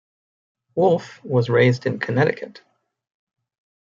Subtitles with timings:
[0.73, 2.63] Wolfe was raised in Connecticut.